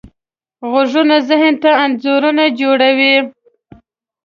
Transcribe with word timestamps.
غږونه 0.71 1.15
ذهن 1.29 1.53
ته 1.63 1.69
انځورونه 1.83 2.43
جوړوي. 2.59 3.15